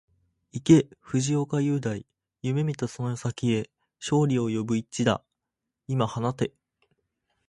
[0.51, 2.07] 行け藤岡裕大、
[2.41, 3.69] 夢見たその先へ、
[3.99, 5.23] 勝利を呼ぶ一打、
[5.85, 6.51] 今放て